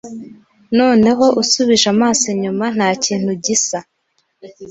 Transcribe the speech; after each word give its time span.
Noneho 0.77 1.25
usubije 1.41 1.87
amaso 1.95 2.25
inyuma 2.33 2.65
ntakintu 2.75 3.31
gisa 3.45 3.79